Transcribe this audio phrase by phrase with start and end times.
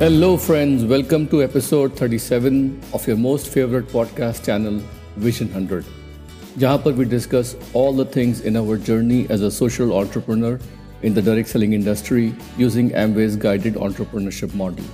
[0.00, 0.82] Hello, friends.
[0.82, 4.78] Welcome to episode 37 of your most favorite podcast channel,
[5.24, 5.84] Vision 100.
[6.58, 7.50] जहाँ पर we discuss
[7.80, 10.58] all the things in our journey as a social entrepreneur
[11.02, 12.32] in the direct selling industry
[12.62, 14.88] using Amway's guided entrepreneurship model.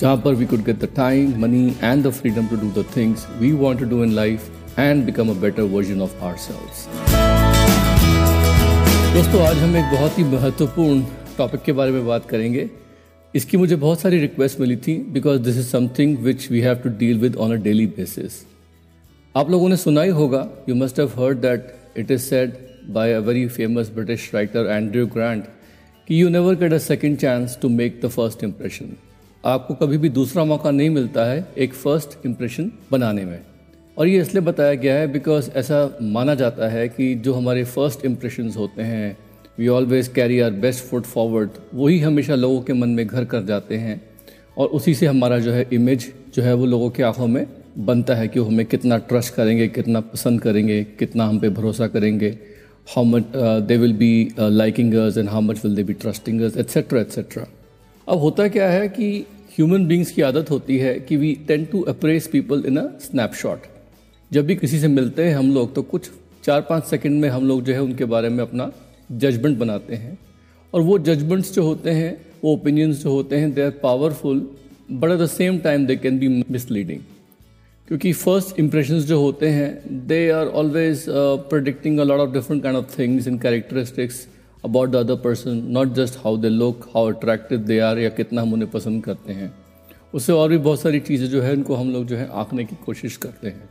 [0.00, 3.28] जहाँ पर we could get the time, money, and the freedom to do the things
[3.44, 4.50] we want to do in life
[4.88, 6.84] and become a better version of ourselves.
[9.14, 11.02] दोस्तों आज हम एक बहुत ही महत्वपूर्ण
[11.38, 12.68] topic के बारे में बात करेंगे
[13.34, 16.88] इसकी मुझे बहुत सारी रिक्वेस्ट मिली थी because this is something which we have to
[16.88, 18.32] deal with on a daily basis
[19.36, 22.52] आप लोगों ने सुना ही होगा you must have heard that it is said
[22.90, 25.44] by a very famous British writer Andrew Grant
[26.08, 28.96] कि you never get a second chance to make the first impression
[29.44, 33.40] आपको कभी भी दूसरा मौका नहीं मिलता है एक फ़र्स्ट इम्प्रेशन बनाने में।
[33.98, 38.04] और ये इसलिए बताया गया है बिकॉज़ ऐसा माना जाता है कि जो हमारे फ़र्स्ट
[38.04, 39.18] इम्प्रेशन होते हैं
[39.60, 43.42] we always carry our best foot forward वही हमेशा लोगों के मन में घर कर
[43.44, 44.00] जाते हैं।
[44.58, 47.46] और उसी से हमारा जो है इमेज जो है वो लोगों की आँखों में
[47.78, 51.86] बनता है कि वो हमें कितना ट्रस्ट करेंगे, कितना पसंद करेंगे, कितना हम पे भरोसा
[51.86, 52.28] करेंगे।
[52.88, 53.24] How much
[53.66, 57.46] they will be liking and how much will be trusting us etcetera etcetera
[58.08, 59.14] अब होता क्या है कि
[59.54, 63.66] ह्यूमन बींग्स की आदत होती है कि we tend to appraise people in a snapshot
[64.32, 66.10] जब भी किसी से मिलते हैं हम लोग तो कुछ
[66.44, 68.72] चार पाँच सेकंड में हम लोग जो है उनके बारे में अपना
[69.12, 70.18] जजमेंट बनाते हैं।
[70.72, 74.38] और वो जजमेंट्स जो होते हैं, वो ओपिनियंस जो होते हैं they are powerful
[74.90, 77.00] but at the same time they can be misleading
[77.88, 81.04] क्योंकि फ़र्स्ट इंप्रेशन जो होते हैं they are always
[81.50, 84.26] predicting a lot of different kind of things in characteristics
[84.64, 88.42] about the other person not just how they look how attractive they are या कितना
[88.42, 89.52] हम उन्हें पसंद करते हैं।
[90.14, 92.76] उससे और भी बहुत सारी चीज़ें जो है, उनको हम लोग जो है आंकने की
[92.84, 93.68] कोशिश करते हैं।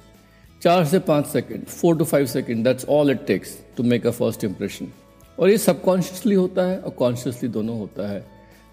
[0.62, 4.12] चार से पाँच second four to five second that's all it takes to make a
[4.12, 4.88] first impression
[5.40, 8.24] और ये सबकॉन्शियसली होता है और कॉन्शियसली दोनों होता है।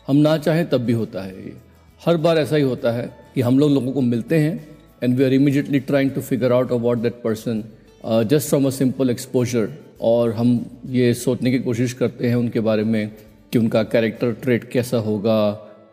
[0.09, 1.53] हम ना चाहें तब भी होता है ये।
[2.01, 4.69] हर बार ऐसा ही होता है कि हम लोग लोगों को मिलते हैं
[5.03, 7.63] and we are immediately trying to figure out about that person
[8.07, 9.69] just from a simple exposure
[10.01, 13.11] और हम ये सोचने की कोशिश करते हैं उनके बारे में
[13.53, 15.39] कि उनका कैरेक्टर ट्रेट कैसा होगा,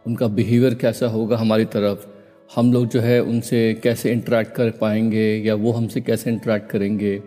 [0.08, 2.08] उनका बिहेवियर कैसा होगा हमारी तरफ़।
[2.56, 7.22] हम लोग जो है उनसे कैसे इंटरेक्ट कर पाएँगे या वो हमसे कैसे इंटरेक्ट करेंगे।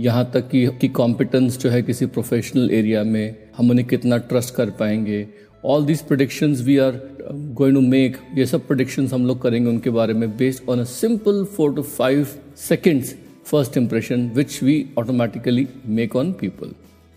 [0.00, 4.54] यहाँ तक कि कि कॉम्पिटेंस जो है किसी प्रोफेशनल एरिया में हम उन्हें कितना ट्रस्ट
[4.54, 5.28] कर पाएँगे।
[5.64, 6.92] All this predictions we are
[7.30, 10.84] going to make ये सब प्रडिक्शंस हम लोग करेंगे उनके बारे में based on a
[10.84, 12.26] simple four to five
[12.56, 13.14] seconds
[13.44, 16.72] first impression which we automatically make on people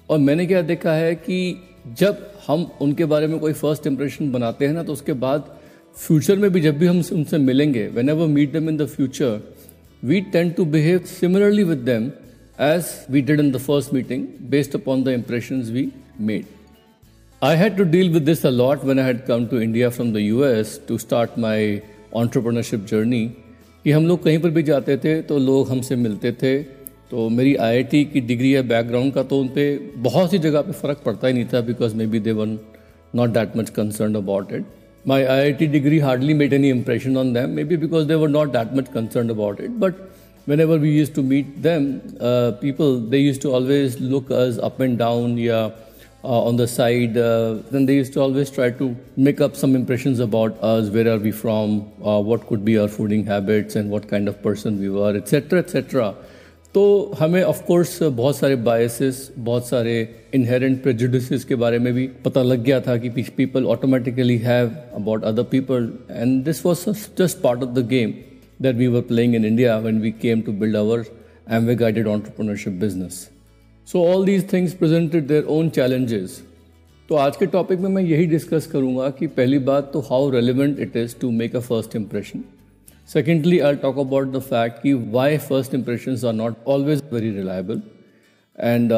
[0.10, 1.62] और मैंने क्या देखा है कि
[2.00, 5.56] जब हम उनके बारे में कोई फ़र्स्ट इम्प्रेशन बनाते हैं ना तो उसके बाद
[5.96, 9.40] फ्यूचर में भी जब भी हम उनसे मिलेंगे whenever meet them in the future
[10.04, 12.12] we tend to behave similarly with them
[12.59, 16.47] as we did in the first meeting based upon the impressions we made.
[17.43, 20.13] I had to deal with this a lot when I had come to India from
[20.13, 23.25] the US to start my entrepreneurship journey
[23.85, 26.53] कि हम लोग कहीं पर भी जाते थे तो लोग हमसे मिलते थे
[27.11, 30.73] तो मेरी आईआईटी की डिग्री या बैकग्राउंड का तो उन पर बहुत सी जगह पे
[30.81, 32.59] फ़र्क पड़ता ही नहीं था because maybe they were
[33.17, 34.65] not that much concern about it
[35.09, 38.29] my I I T degree hardly made any impression on them maybe because they were
[38.29, 39.95] not that much concern about it but
[40.46, 44.80] whenever we used to meet them, uh, people they used to always look us up
[44.80, 45.72] and down, yeah,
[46.24, 47.18] uh, on the side.
[47.18, 50.90] Uh, then they used to always try to make up some impressions about us.
[50.90, 51.92] Where are we from?
[52.04, 55.60] Uh, what could be our fooding habits and what kind of person we were, etc.,
[55.60, 56.14] etc.
[56.74, 56.82] तो
[57.20, 59.94] हमें of course बहुत सारे biases बहुत सारे
[60.36, 65.24] inherent prejudice के बारे में भी पता लग गया था कि people automatically have about
[65.26, 66.84] other people and this was
[67.18, 68.14] just part of the game
[68.60, 71.06] that we were playing in India when we came to build our
[71.48, 73.30] Amway guided entrepreneurship business.
[73.88, 76.42] So all these things presented their own challenges.
[77.10, 80.80] तो आज के topic में मैं यही discuss करूँगा कि पहली बात तो how relevant
[80.80, 82.44] it is to make a first impression
[83.10, 87.82] secondly I talk about the fact कि why first impression are not always very reliable
[88.58, 88.92] and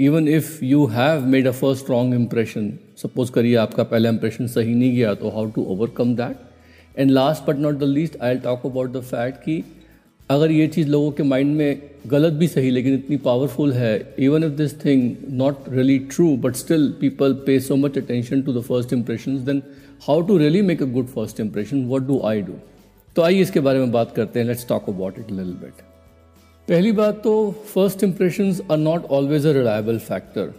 [0.00, 4.74] even if you have made a first wrong impression suppose करिए आपका पहला impression सही
[4.74, 6.51] नहीं गया तो how to overcome that
[6.98, 9.62] and last but not the least I talk about the fact कि
[10.30, 14.44] अगर ये चीज़ लोगों के माइंड में गलत भी सही, लेकिन इतनी पावरफुल है even
[14.44, 18.62] if this thing not really true but still people pay so much attention to the
[18.62, 19.62] first impression then
[20.08, 22.52] how to really make a good first impression what do I do
[23.16, 24.46] तो आइए इसके बारे में बात करते हैं.
[24.46, 25.82] Let's talk about it लिल bit
[26.68, 27.34] पहली बात तो
[27.74, 30.52] first impression are not always a reliable factor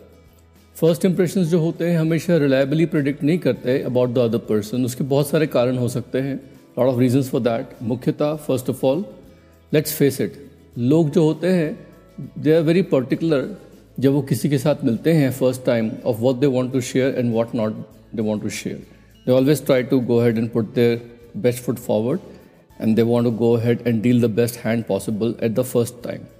[0.76, 5.04] first impression जो होते हैं, हमेशा रिलायबली प्रिडिक्ट नहीं करते अबाउट द अदर पर्सन उसके
[5.04, 6.36] बहुत सारे कारण हो सकते हैं।
[6.80, 9.04] Lot of reasons for that मुख्यतः first of all
[9.72, 10.38] let's face it
[10.78, 11.78] लोग जो होते हैं
[12.40, 13.48] दे आर वेरी पर्टिकुलर
[14.00, 17.16] जब वो किसी के साथ मिलते हैं first time of what they want to share
[17.20, 17.86] and what not
[18.16, 18.78] they want to share
[19.26, 21.02] they always try to go ahead and put their
[21.38, 22.20] best foot forward
[22.82, 26.08] and they want to go ahead and deal the best hand possible at the first
[26.08, 26.33] time.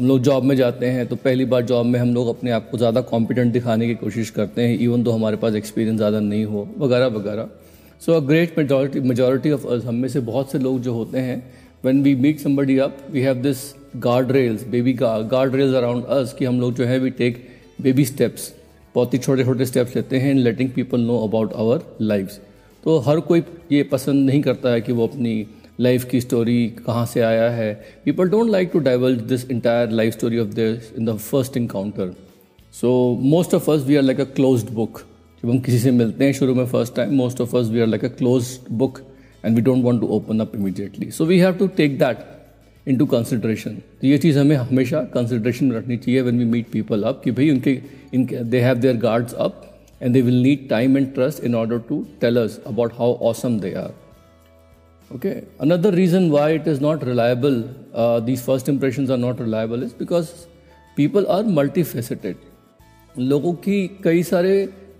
[0.00, 2.68] हम लोग job में जाते हैं तो पहली बार job में हम लोग अपने आप
[2.70, 6.44] को ज़्यादा कॉम्पिटेंट दिखाने की कोशिश करते हैं इवन तो हमारे पास एक्सपीरियंस ज़्यादा नहीं
[6.44, 7.48] हो, वगैरह वगैरह।
[8.06, 11.18] So a great majority majority of us हम में से बहुत से लोग जो होते
[11.18, 11.36] हैं,
[11.84, 13.66] when we meet somebody up, we have this
[14.06, 17.44] guardrails, baby guardrails around us कि हम लोग जो है, we take
[17.86, 18.50] baby steps,
[18.94, 22.40] बहुत ही छोटे छोटे स्टेप्स लेते हैं in letting people know about our lives
[22.84, 23.42] तो हर कोई
[23.72, 25.40] ये पसंद नहीं करता है कि वो अपनी
[25.80, 27.72] लाइफ की स्टोरी कहाँ से आया है
[28.04, 32.12] people don't like to diverge this entire life story of this in the first encounter
[32.74, 32.90] so
[33.22, 35.00] most of us we are like a close book
[35.42, 37.86] जब हम किसी से मिलते हैं शुरू में first time most of us we are
[37.86, 39.00] like a close book
[39.44, 42.18] and we don't want to open up immediately so we have to take that
[42.98, 47.02] into consideration तो ये चीज़ हमें हमेशा कंसिड्रेशन में रखनी चाहिए when we meet people
[47.02, 47.78] up कि भाई उनके,
[48.14, 49.66] इनके they have their guards up
[50.02, 53.72] and they will need time and trust in order to tell us about how awesome they
[53.74, 53.92] are
[55.14, 55.44] okay.
[55.58, 57.64] Another reason why it is not reliable
[57.94, 60.46] uh, these first impressions are not reliable is because
[60.96, 62.36] people are multifaceted.
[63.18, 64.52] लोगों की कई सारे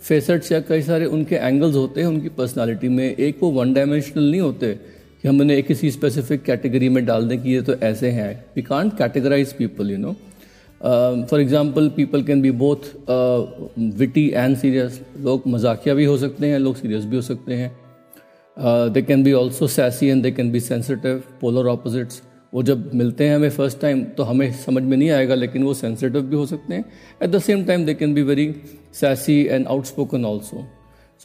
[0.02, 4.30] facets या कई सारे उनके angles होते हैं उनकी पर्सनालिटी में एक वो वन डायमेंशनल
[4.30, 4.72] नहीं होते
[5.22, 8.62] कि हम उन्हें किसी स्पेसिफिक कैटेगरी में डाल दें कि ये तो ऐसे हैं। We
[8.62, 10.12] can't categorise people you know
[11.30, 12.90] for example people can be both
[13.98, 17.70] witty and serious लोग मजाकिया भी हो सकते हैं लोग सीरियस भी हो सकते हैं।
[18.56, 23.28] They can be also sassy and they can be sensitive polar opposites वो जब मिलते
[23.28, 26.46] हैं हमें फ़र्स्ट टाइम तो हमें समझ में नहीं आएगा, लेकिन वो सेंसिटिव भी हो
[26.46, 26.84] सकते हैं.
[27.22, 28.54] At the same time they can be very
[29.00, 30.64] sassy and outspoken also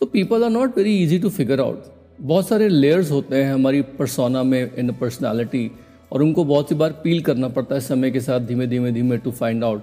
[0.02, 1.84] so people are not very easy to figure out
[2.22, 5.70] बहुत सारे लेयर्स होते हैं हमारी परसोना में इन पर्सनैलिटी
[6.12, 9.18] और उनको बहुत सी बार पील करना पड़ता है समय के साथ धीमे धीमे धीमे
[9.18, 9.82] to find out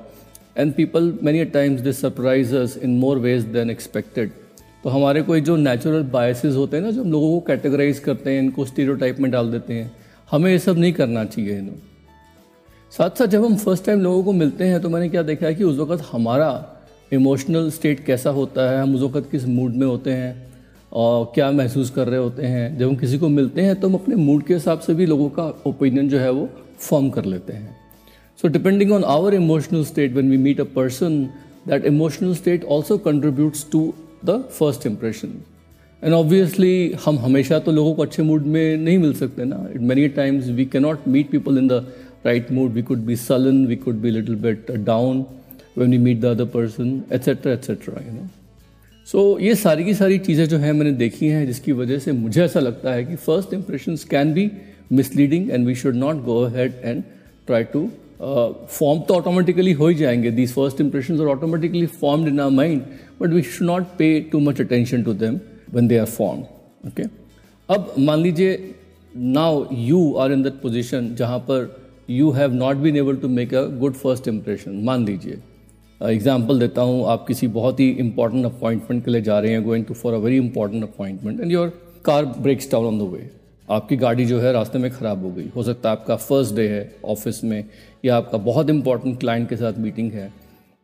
[0.58, 4.30] and people many times this surprise in more ways than expected
[4.84, 8.30] तो हमारे कोई जो नेचुरल बायसेस होते हैं ना, जो हम लोगों को कैटेगराइज करते
[8.30, 9.90] हैं, इनको स्टीरियो में डाल देते हैं,
[10.28, 11.74] हमें ये सब नहीं करना चाहिए इन्हों।
[12.92, 15.54] साथ साथ जब हम फ़र्स्ट टाइम लोगों को मिलते हैं तो मैंने क्या देखा है
[15.54, 16.48] कि उस वक्त हमारा
[17.12, 20.52] इमोशनल स्टेट कैसा होता है, हम उस वक्त किस मूड में होते हैं,
[20.92, 23.94] और क्या महसूस कर रहे होते हैं। जब हम किसी को मिलते हैं तो हम
[23.94, 26.48] अपने मूड के हिसाब से भी लोगों का ओपिनियन जो है वो
[26.80, 27.76] फॉर्म कर लेते हैं।
[28.42, 31.22] So depending on our emotional state when we meet a person
[31.68, 33.92] that emotional state also contributes to
[34.24, 35.28] the first impression
[36.04, 39.80] and obviously हम हमेशा तो लोगों को अच्छे मूड में नहीं मिल सकते ना। It
[39.80, 41.72] many times we cannot meet people in the
[42.26, 45.24] right mood we could be sullen we could be little bit down
[45.78, 48.28] when we meet the other person etcetera etcetera you know
[49.06, 52.44] so ये सारी की सारी चीज़ें जो हैं मैंने देखी हैं, जिसकी वजह से मुझे
[52.44, 54.50] ऐसा लगता है कि first impression can be
[54.92, 57.02] misleading and we should not go head and
[57.46, 57.90] try to
[58.20, 62.82] form तो ऑटोमेटिकली हो ही जाएँगे। These first impression are automatically formed in our mind
[63.20, 65.38] but we should not pay too much attention to them
[65.76, 66.40] when they are form
[66.88, 67.02] okay
[67.68, 68.74] अब मान लीजिए
[69.16, 71.76] now you are in that position जहाँ पर
[72.10, 75.38] you have not been able to make a good first impression मान लीजिए
[76.00, 79.84] example देता हूँ, आप किसी बहुत ही इंपॉर्टेंट अपॉइंटमेंट के लिए जा रहे हैं going
[79.84, 81.68] to for a very important appointment and your
[82.04, 83.30] car breaks down on the way
[83.72, 86.66] आपकी गाड़ी जो है रास्ते में ख़राब हो गई। हो सकता है आपका फ़र्स्ट डे
[86.68, 87.64] है ऑफ़िस में,
[88.04, 90.32] या आपका बहुत इंपॉर्टेंट क्लाइंट के साथ मीटिंग है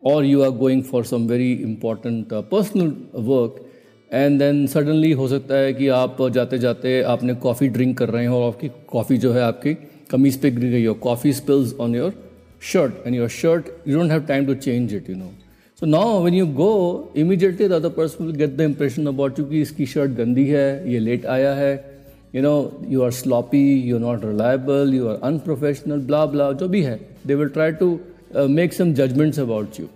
[0.03, 3.65] और you are going for some very important personal work
[4.11, 8.27] and then suddenly हो सकता है कि आप जाते जाते आपने कॉफ़ी ड्रिंक कर रहे
[8.27, 9.75] हो और आपकी कॉफ़ी जो है आपकी
[10.11, 12.15] कमीज पे गिर गई हो। Coffee spills on your
[12.63, 15.31] shirt and your shirt you don't have time to change it you know
[15.83, 19.87] so now when you go immediately person will get the impression about you कि इसकी
[19.87, 21.77] शर्ट गंदी है, ये late आया है
[22.35, 22.57] you know
[22.89, 26.99] you are sloppy you are not reliable you are unprofessional blah blah जो भी है
[27.27, 27.99] they will try to
[28.51, 29.87] make some judgements about you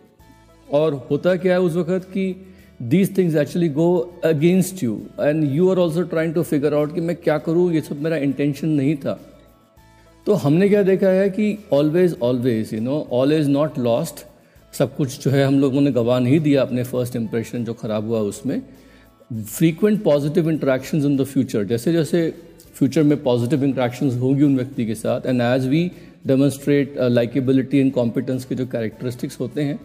[0.69, 2.35] और होता क्या है उस वक्त कि
[2.83, 3.89] these things actually go
[4.25, 7.81] against you and you are also trying to figure out कि मैं क्या करूँ, ये
[7.81, 9.19] सब मेरा इंटेंशन नहीं था।
[10.27, 14.25] तो हमने क्या देखा है कि always always you know all is not lost
[14.73, 18.07] सब कुछ जो है हम लोगों ने गवा नहीं दिया अपने फ़र्स्ट इंप्रेशन जो ख़राब
[18.09, 18.61] हुआ उसमें।
[19.33, 22.31] Frequent positive interaction in the future जैसे जैसे
[22.75, 25.91] फ्यूचर में पॉजिटिव इंट्रैक्शन होगी उन व्यक्ति के साथ and as we
[26.27, 29.79] demonstrate likeability and competence के जो कैरेक्टरिस्टिक्स होते हैं,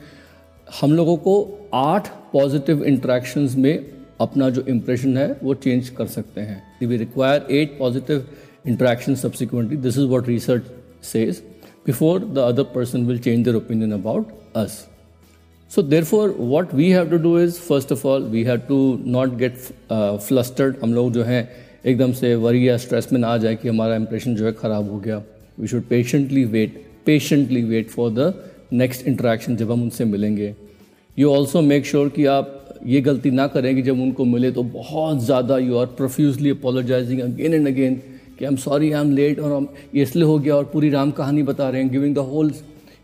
[0.82, 1.36] हम लोगों को
[1.74, 3.86] आठ पॉजिटिव इंट्रैक्शंस में
[4.22, 8.28] अपना जो इम्प्रेशन है, वो चेंज कर सकते हैं। We require eight positive
[8.68, 10.72] interaction subsequently this is what research
[11.06, 11.42] says
[11.86, 14.86] before the other person will change their opinion about us
[16.04, 19.58] therefore what we have to do is first of all we have to not get
[19.92, 21.48] flustered हम लोग जो हैं,
[21.86, 24.92] एकदम से worry या stress में ना आ जाए कि हमारा इंप्रेशन जो है ख़राब
[24.92, 25.22] हो गया।
[25.60, 28.34] We should patiently wait patiently wait for the
[28.74, 30.54] next interaction जब हम उनसे मिलेंगे।
[31.18, 32.54] यू ऑल्सो मेक श्योर कि आप
[32.86, 37.22] ये गलती ना करें कि जब उनको मिले तो बहुत ज़्यादा you are profusely apologising
[37.22, 37.96] again and again
[38.40, 40.90] कि I am sorry I am late और हम, ये इसलिए हो गया और पूरी
[40.90, 42.52] राम कहानी बता रहे हैं giving the whole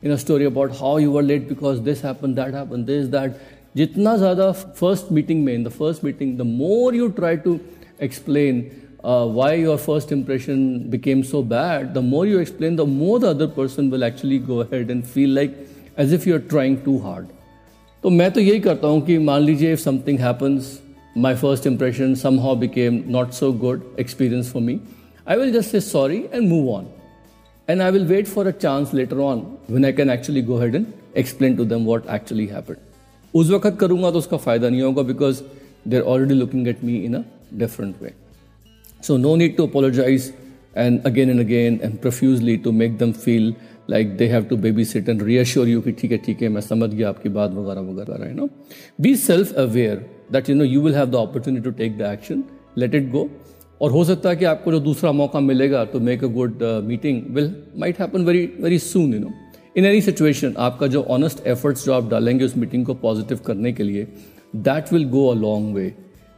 [0.04, 3.36] in a story about how you are late because this happen that happen this that
[3.76, 7.60] जितना ज़्यादा फ़र्स्ट मीटिंग में in the first meeting the more you try to
[8.02, 8.66] explain
[9.04, 13.48] why your first impression became so bad, the more you explain, the more the other
[13.48, 15.56] person will actually go ahead and feel like
[15.98, 17.28] as if you're trying too hard.
[18.04, 20.80] तो मैं तो यही करता हूँ कि मान लीजिए if something happens
[21.18, 24.80] my first impression somehow became not so good experience for me
[25.28, 26.70] I will just say sorry and move
[27.74, 30.58] on and I will wait for a chance later on when I can actually go
[30.58, 30.86] head and
[31.18, 32.82] explain to them what actually happened.
[33.36, 35.42] उस वक्त करूँगा तो उसका फ़ायदा नहीं होगा because
[35.88, 38.14] they are already looking at me in a different way
[39.06, 40.32] So, no need to apologize
[40.76, 43.54] and again and again and profusely to make them feel
[43.88, 46.90] like they have to babysit and reassure you कि ठीक है ठीक है मैं समझ
[46.94, 48.48] गया आपकी बात वगैरह वगैरह you know
[49.08, 49.98] be self aware
[50.32, 52.44] that you know you will have the opportunity to take the action
[52.78, 53.30] let it go
[53.84, 57.22] और हो सकता है कि आपको जो दूसरा मौका मिलेगा तो make a good meeting
[57.36, 59.32] will might happen very very soon you know
[59.76, 63.74] in any situation आपका जो ऑनेस्ट एफर्ट्स जो आप डालेंगे उस मीटिंग को पॉजिटिव करने
[63.74, 64.08] के लिए
[64.68, 65.86] that will go a long way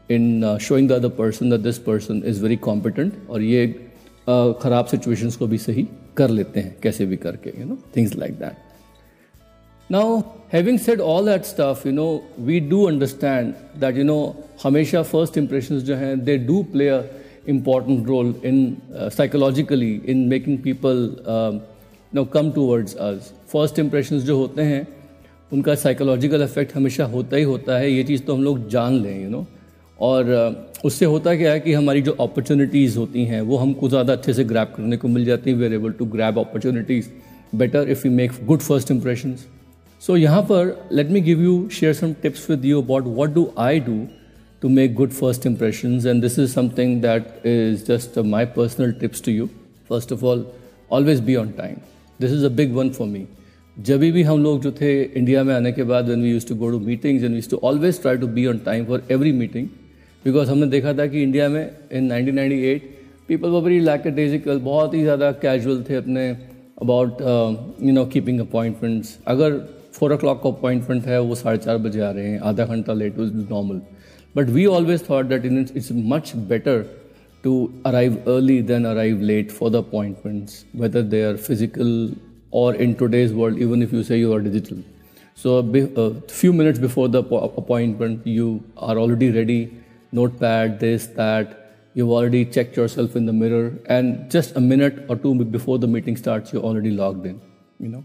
[0.10, 4.86] in showing the other person that this person is very competent और ये uh, ख़राब
[4.86, 5.88] सिचुएशंस को भी सही
[6.18, 10.20] कर लेते हैं कैसे भी करके you know things like that now
[10.54, 12.08] having said all that stuff you know
[12.42, 14.18] we do understand that you know
[14.64, 16.90] हमेशा फ़र्स्ट इंप्रेशन जो हैं they do play
[17.46, 21.10] a important role in psychologically in making people
[22.14, 24.88] no come towards us first impression जो होते हैं,
[25.52, 29.24] उनका psychological effect हमेशा होता ही होता है। ये चीज़ तो हम लोग जान लें
[29.24, 29.46] यू नो
[30.00, 30.32] और
[30.86, 34.44] उससे होता क्या है कि हमारी जो अपॉर्चुनिटीज़ होती हैं, वो हमको ज़्यादा अच्छे से
[34.44, 37.10] ग्रैप करने को मिल जाती हैं। We are able to grab opportunities
[37.56, 39.36] better if you make good first impression
[40.02, 43.48] so यहाँ पर let me give you share some tips with you about what do
[43.58, 43.96] I do
[44.62, 46.06] to make good first impressions.
[46.06, 49.50] And this is something that is just uh, my personal tips to you.
[49.90, 50.46] First of all
[50.90, 51.82] always be on time.
[52.20, 53.28] This is a big one for me.
[53.78, 56.56] जब भी हम लोग जो थे India में आने के बाद when we use to
[56.56, 59.68] go to meetings and we to always try to be on time for every meeting
[60.26, 62.80] because हमने देखा था कि इंडिया में in 1998
[63.28, 63.80] people were very
[64.16, 66.30] lackadaisical बहुत ही ज़्यादा कैजुअल थे अपने
[66.82, 67.22] about
[67.82, 69.58] you know keeping appointments अगर
[69.94, 72.94] फोर ओ क्लाक का अपॉइंटमेंट है वो साढ़े चार बजे आ रहे हैं आधा घंटा
[72.94, 73.82] late is normal
[74.36, 76.86] But we always thought that it's much better
[77.44, 82.12] to arrive early than arrive late for the appointments, whether they are physical
[82.51, 84.77] or in today's world, even if you say you are digital.
[85.36, 89.74] So a few minutes before the appointment, you are already ready,
[90.12, 91.62] notepad, this, that.
[91.94, 95.88] You've already checked yourself in the mirror, and just a minute or two before the
[95.88, 97.39] meeting starts, you're already logged in.
[97.80, 98.04] You know,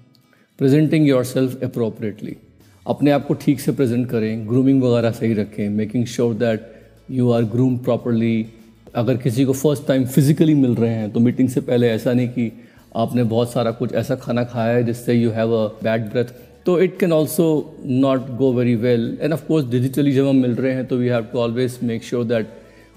[0.56, 2.38] presenting yourself appropriately.
[2.86, 6.66] अपने आप को ठीक से present करें grooming वगैरह सही रखें making sure that
[7.10, 8.46] you are groom properly
[8.94, 12.28] अगर किसी को फ़र्स्ट टाइम फिजिकली मिल रहे हैं तो मीटिंग से पहले ऐसा नहीं
[12.28, 12.50] कि
[12.96, 16.32] आपने बहुत सारा कुछ ऐसा खाना खाया है जिससे you have a bad breath
[16.66, 17.46] तो it can also
[17.84, 21.08] not go very well and of course digitally जब हम मिल रहे हैं तो we
[21.08, 22.48] have to always make sure that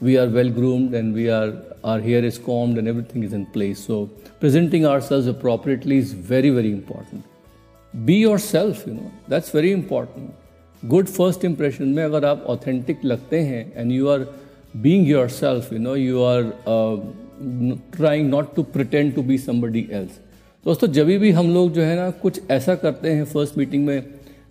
[0.02, 1.54] we are well groomed and we are
[1.86, 4.04] our hair is combed and everything is in place so
[4.42, 7.33] presenting ourselves appropriately is very very important
[7.96, 10.30] be yourself you know that's very important
[10.86, 14.20] good first impression में अगर आप authentic लगते हैं and you are
[14.78, 16.44] being yourself you know you are
[17.98, 20.10] trying not to pretend to be somebody else
[20.66, 24.04] दोस्तों, जब भी हम लोग जो है ना, कुछ ऐसा करते हैं फ़र्स्ट मीटिंग में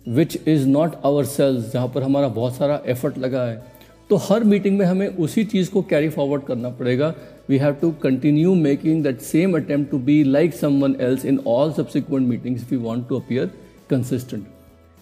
[0.07, 3.63] which is not our sales जहाँ पर हमारा बहुत सारा एफर्ट लगा है
[4.09, 7.15] तो हर मीटिंग में हमें उसी चीज़ को कैरी फॉरवर्ड करना पड़ेगा
[7.49, 11.71] we have to continue making that same attempt to be like someone else in all
[11.73, 13.51] subsequent meetings if you want to appear
[13.89, 14.43] consistent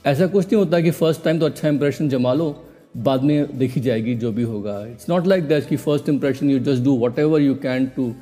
[0.05, 2.55] ऐसा कुछ नहीं होता कि फ़र्स्ट टाइम तो अच्छा इंप्रेशन जमा लो,
[2.97, 6.59] बाद में देखी जाएगी जो भी होगा। इट्स नॉट लाइक दैट कि first impression you
[6.59, 8.13] just do whatever you can to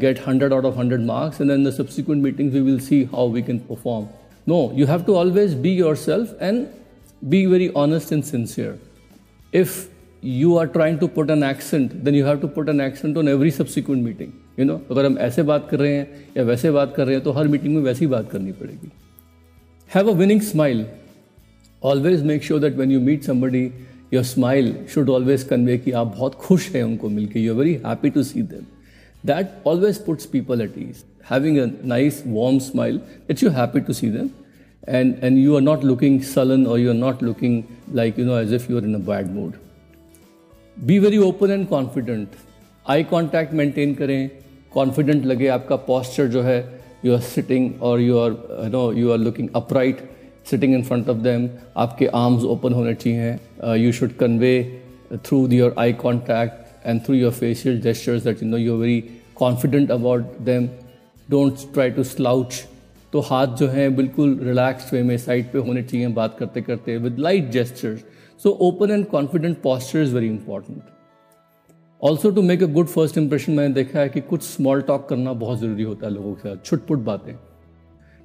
[0.00, 3.30] get hundred out of hundred marks and then the subsequent meeting we will see how
[3.32, 4.06] we can perform
[4.46, 6.66] no you have to always be yourself and
[7.24, 8.78] be very honest and sincere
[9.54, 9.76] if
[10.24, 13.28] you are trying to put an accent then you have to put an accent on
[13.28, 16.94] every subsequent meeting you know अगर हम ऐसे बात कर रहे हैं या वैसे बात
[16.96, 18.90] कर रहे हैं तो हर मीटिंग में वैसी बात करनी पड़ेगी।
[19.94, 20.86] Have a winning smile
[21.84, 23.70] always make sure that when you meet somebody
[24.14, 27.74] your smile should always convey कि आप बहुत खुश हैं उनको मिलकर you are very
[27.86, 28.66] happy to see them
[29.26, 33.00] that always puts people at ease having a nice warm smile
[33.30, 34.30] it's you happy to see them
[34.88, 37.62] and and you are not looking sullen और you are not looking
[37.94, 39.52] like you know as if you are in a bad mood
[40.76, 42.28] be very open and confident
[42.86, 44.30] eye contact maintain करें।
[44.74, 46.58] Confident लगे आपका posture जो है
[47.04, 48.30] you are sitting और you are
[48.72, 49.98] know you are looking upright
[50.50, 54.52] sitting in front of them आपके arms open होने चाहिए। You should convey
[55.16, 59.00] through your eye contact and through your facial gestures that you know you are very
[59.36, 60.68] confident about them
[61.28, 62.62] don't try to slouch
[63.12, 66.96] तो हाथ जो है, बिल्कुल relax way में side पे होने चाहिए बात करते करते
[66.98, 68.04] with light gestures
[68.42, 70.82] so open and confident posture is very important
[72.00, 75.32] also to make a good first impression मैंने देखा है कि कुछ स्मॉल टॉक करना
[75.40, 77.34] बहुत ज़रूरी होता है लोगों के साथ। छुटपुट बातें।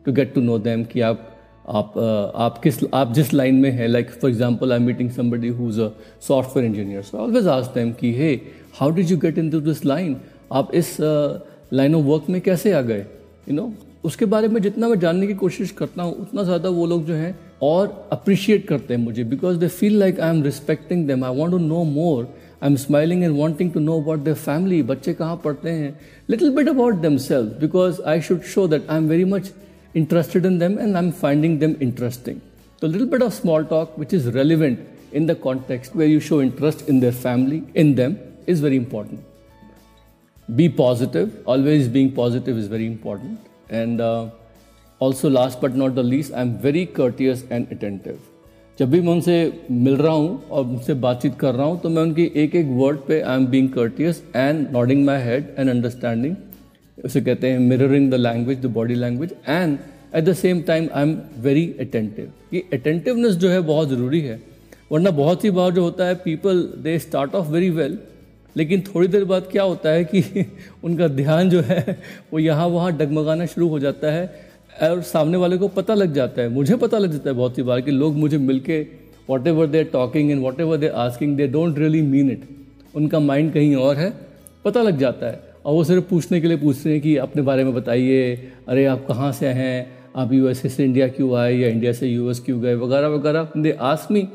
[0.06, 1.32] To get to know them कि आप
[1.68, 1.98] आप
[2.36, 5.82] आप किस, आप जिस लाइन में है। Like for example I meeting somebody who is
[5.82, 5.90] a
[6.28, 8.34] software engineer so always ask them कि hey
[8.80, 10.16] how did you get into this line
[10.54, 13.00] आप इस लाइन ऑफ़ वर्क में कैसे आ गए?
[13.00, 13.74] You you know know?
[14.06, 17.14] उसके बारे में जितना मैं जानने की कोशिश करता हूँ, उतना ज़्यादा वो लोग जो
[17.14, 21.37] हैं और अप्रिशिएट करते हैं मुझे because they feel like I am respecting them I
[21.37, 22.23] want to know more
[22.63, 25.99] I am smiling and wanting to know about their family बच्चे कहाँ पढ़ते हैं
[26.31, 29.53] little bit about themself because I should show that I am very much
[29.95, 32.41] interested in them and I'm finding them interesting.
[32.81, 34.81] So, a little bit of small talk, which is relevant
[35.13, 39.25] in the context where you show interest in their family, in them, is very important.
[40.49, 43.41] Be positive, always being positive is very important.
[43.69, 44.31] And uh,
[45.04, 48.20] also, but not the the I am very courteous and attentive
[48.80, 52.02] जब भी मैं उनसे मिल रहा हूँ और उनसे बातचीत कर रहा हूँ तो मैं
[52.02, 56.36] उनकी एक एक वर्ड पे I am being courteous and nodding my head and understanding
[57.06, 59.80] उसे कहते हैं mirroring the language the body language and
[60.16, 64.44] at the same time I am very attentive ये अटेंटिवनेस जो है बहुत ज़रूरी है।
[64.92, 68.00] वरना बहुत सी बार जो होता है people they start off very well
[68.58, 70.46] लेकिन थोड़ी देर बाद क्या होता है कि
[70.84, 72.00] उनका ध्यान जो है
[72.34, 74.45] वो यहाँ वहाँ डगमगाना शुरू हो जाता है।
[74.82, 77.64] और सामने वाले को पता लग जाता है, मुझे पता लग जाता है बहुत सी
[77.64, 78.80] बार कि लोग मुझे मिल के
[79.48, 82.42] whatever they talking and whatever they asking they don't really mean it
[82.96, 84.12] उनका माइंड कहीं और है,
[84.66, 87.42] पता लग जाता है। और वो सिर्फ़ पूछने के लिए पूछ रहे हैं कि अपने
[87.42, 88.36] बारे में बताइए,
[88.68, 89.96] अरे आप कहाँ से हैं?
[90.16, 92.76] आप यू से इंडिया क्यों आए या इंडिया से यूएस क्यों गए?
[92.76, 94.28] वगैरह वगैरह। They ask me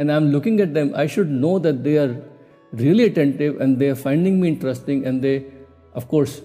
[0.00, 2.16] and I am looking at them I should know that they are
[2.72, 5.34] really attentive and they are finding me interesting and they
[6.12, 6.40] course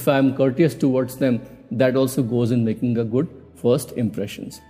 [0.00, 1.40] if i am courteous towards them
[1.82, 3.28] that also goes in making a good
[3.62, 4.60] first impressions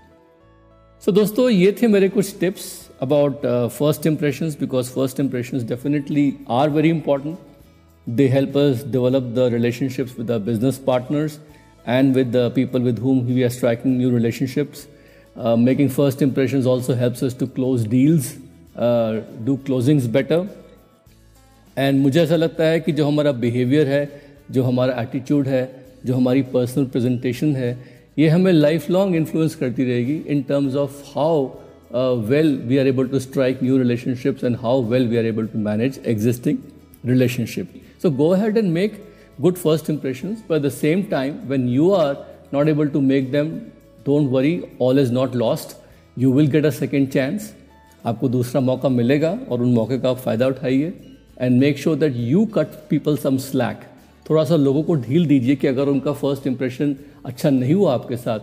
[1.07, 2.69] so दोस्तों ये थे मेरे कुछ tips
[3.07, 6.29] about uh, first impressions because first impressions definitely
[6.61, 7.53] are very important
[8.07, 11.39] they help us develop the relationships with our business partners
[11.87, 14.87] and with the people with whom we are striking new relationships.
[15.37, 18.37] Uh, making first impressions also helps us to close deals,
[18.77, 20.47] uh, do closings better.
[21.79, 24.03] And मुझे ऐसा लगता है कि जो हमारा behaviour है
[24.51, 25.65] जो हमारा एटीट्यूड है
[26.07, 27.77] जो हमारी पर्सनल प्रेजेंटेशन है
[28.19, 31.47] ये हमें लाइफ लॉन्ग इन्फ्लुएंस करती रहेगी in terms of how
[32.29, 35.59] well we are able to strike new relationships and how well we are able to
[35.59, 36.59] manage existing
[37.05, 37.69] relationship.
[37.99, 38.95] So go ahead and make
[39.41, 42.17] good first impressions, at the same time, when you are
[42.53, 43.73] not able to make them,
[44.05, 45.77] don't worry, all is not lost.
[46.17, 47.53] You will get a second chance.
[48.07, 50.93] आपको दूसरा मौका मिलेगा और उन मौके का आप फ़ायदा उठाइए
[51.41, 53.81] and make sure that you cut people some slack
[54.31, 58.17] थोड़ा सा लोगों को ढील दीजिए कि अगर उनका फ़र्स्ट इंप्रेशन अच्छा नहीं हुआ आपके
[58.17, 58.39] साथ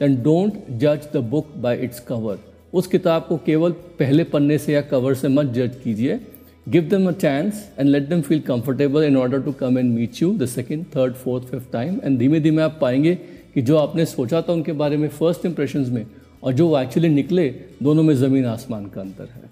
[0.00, 2.38] देन डोंट जज the book by its cover
[2.74, 6.20] उस किताब को केवल पहले पन्ने से या कवर से मत जज कीजिए।
[6.66, 10.16] Give them a chance and let them feel comfortable in order to come and meet
[10.20, 12.00] you the second, third, fourth, fifth time.
[12.00, 13.14] And धीमे धीमे आप पाएँगे
[13.54, 16.06] कि जो आपने सोचा था उनके बारे में फ़र्स्ट इंप्रेशन में
[16.42, 17.48] और जो वो एक्चुअली निकले
[17.82, 19.50] दोनों में ज़मीन आसमान का अंतर है।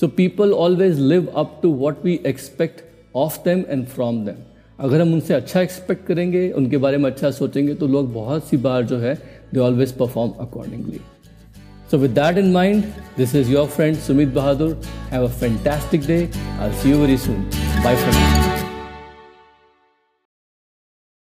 [0.00, 2.82] So people always live up to what we expect
[3.16, 4.42] of them and from them
[4.80, 8.56] अगर हम उनसे अच्छा एक्सपेक्ट करेंगे, उनके बारे में अच्छा सोचेंगे तो लोग बहुत सी
[8.56, 9.14] बार जो है
[9.54, 11.00] they always perform accordingly
[11.90, 12.84] so with that in mind
[13.16, 16.20] this is your friend Sumit Bahadur have a fantastic day
[16.60, 17.50] I see you very soon
[17.84, 18.37] bye friend